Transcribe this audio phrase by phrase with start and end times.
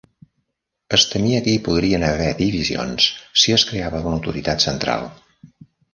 [0.97, 3.07] Es temia que hi podrien haver divisions
[3.43, 5.07] si es creava una autoritat central.